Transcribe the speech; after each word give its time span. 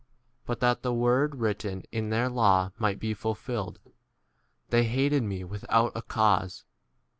But 0.47 0.61
that 0.61 0.81
the 0.81 0.91
word 0.95 1.35
writ 1.35 1.59
ten 1.59 1.83
in 1.91 2.09
their 2.09 2.27
law 2.27 2.71
might 2.79 2.99
be 2.99 3.13
fulfilled, 3.13 3.77
They 4.69 4.85
hated 4.85 5.21
me 5.21 5.43
without 5.43 5.91
a 5.93 6.01
cause. 6.01 6.65